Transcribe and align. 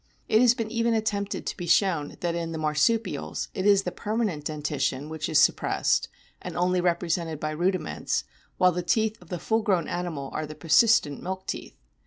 It 0.27 0.41
has 0.41 0.55
been 0.55 0.71
even 0.71 0.95
attempted 0.95 1.45
to 1.45 1.55
be 1.55 1.67
shown 1.67 2.17
that 2.21 2.33
in 2.33 2.53
the 2.53 2.57
Marsupials 2.57 3.49
it 3.53 3.67
is 3.67 3.83
the 3.83 3.91
permanent 3.91 4.45
dentition 4.45 5.09
which 5.09 5.29
is 5.29 5.37
suppressed 5.37 6.09
and 6.41 6.57
only 6.57 6.81
represented 6.81 7.39
by 7.39 7.51
rudiments, 7.51 8.23
while 8.57 8.71
the 8.71 8.81
teeth 8.81 9.21
of 9.21 9.29
the 9.29 9.37
full 9.37 9.61
grown 9.61 9.87
animal 9.87 10.29
o 10.33 10.37
are 10.37 10.47
the 10.47 10.55
persistent 10.55 11.21
milk 11.21 11.45
teeth. 11.45 11.77